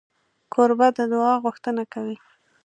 [0.53, 2.17] کوربه د دعا غوښتنه کوي.